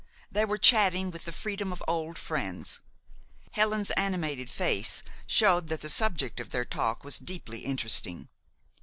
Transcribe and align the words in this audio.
They 0.31 0.45
were 0.45 0.57
chatting 0.57 1.11
with 1.11 1.25
the 1.25 1.31
freedom 1.31 1.71
of 1.71 1.83
old 1.87 2.17
friends. 2.17 2.81
Helen's 3.51 3.91
animated 3.91 4.49
face 4.49 5.03
showed 5.27 5.67
that 5.67 5.81
the 5.81 5.89
subject 5.89 6.39
of 6.39 6.49
their 6.49 6.65
talk 6.65 7.03
was 7.03 7.19
deeply 7.19 7.59
interesting. 7.59 8.27